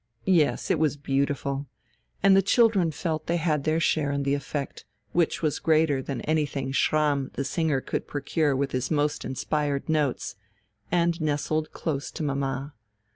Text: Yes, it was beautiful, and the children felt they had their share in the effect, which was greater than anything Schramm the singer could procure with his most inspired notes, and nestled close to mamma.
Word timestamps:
Yes, 0.25 0.71
it 0.71 0.79
was 0.79 0.97
beautiful, 0.97 1.67
and 2.23 2.35
the 2.35 2.41
children 2.41 2.89
felt 2.89 3.27
they 3.27 3.37
had 3.37 3.65
their 3.65 3.79
share 3.79 4.09
in 4.11 4.23
the 4.23 4.33
effect, 4.33 4.83
which 5.11 5.43
was 5.43 5.59
greater 5.59 6.01
than 6.01 6.21
anything 6.21 6.71
Schramm 6.71 7.29
the 7.35 7.43
singer 7.43 7.81
could 7.81 8.07
procure 8.07 8.55
with 8.55 8.71
his 8.71 8.89
most 8.89 9.23
inspired 9.23 9.87
notes, 9.87 10.37
and 10.91 11.21
nestled 11.21 11.71
close 11.71 12.09
to 12.13 12.23
mamma. 12.23 12.73